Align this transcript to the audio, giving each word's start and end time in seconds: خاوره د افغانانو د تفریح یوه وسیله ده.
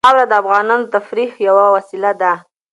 خاوره 0.05 0.25
د 0.31 0.33
افغانانو 0.41 0.85
د 0.85 0.91
تفریح 0.95 1.29
یوه 1.47 1.65
وسیله 1.75 2.11
ده. 2.21 2.33